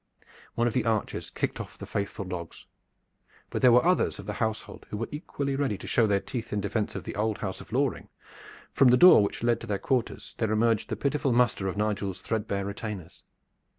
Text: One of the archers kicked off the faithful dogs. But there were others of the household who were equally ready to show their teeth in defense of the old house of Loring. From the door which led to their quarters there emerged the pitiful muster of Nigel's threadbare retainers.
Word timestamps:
One 0.55 0.65
of 0.65 0.73
the 0.73 0.85
archers 0.85 1.29
kicked 1.29 1.59
off 1.61 1.77
the 1.77 1.85
faithful 1.85 2.25
dogs. 2.25 2.65
But 3.51 3.61
there 3.61 3.71
were 3.71 3.85
others 3.85 4.17
of 4.17 4.25
the 4.25 4.33
household 4.33 4.87
who 4.89 4.97
were 4.97 5.07
equally 5.11 5.55
ready 5.55 5.77
to 5.77 5.85
show 5.85 6.07
their 6.07 6.19
teeth 6.19 6.51
in 6.51 6.59
defense 6.59 6.95
of 6.95 7.03
the 7.03 7.15
old 7.15 7.37
house 7.37 7.61
of 7.61 7.71
Loring. 7.71 8.09
From 8.73 8.87
the 8.87 8.97
door 8.97 9.21
which 9.21 9.43
led 9.43 9.61
to 9.61 9.67
their 9.67 9.77
quarters 9.77 10.33
there 10.39 10.51
emerged 10.51 10.89
the 10.89 10.95
pitiful 10.95 11.33
muster 11.33 11.67
of 11.67 11.77
Nigel's 11.77 12.23
threadbare 12.23 12.65
retainers. 12.65 13.21